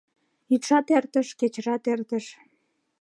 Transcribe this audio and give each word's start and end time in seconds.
Йӱдшат 0.49 0.87
эртыш, 0.97 1.27
кечыжат 1.39 1.83
эртыш 1.93 2.25